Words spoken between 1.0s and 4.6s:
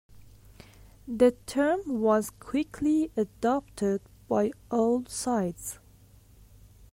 The term was quickly adopted by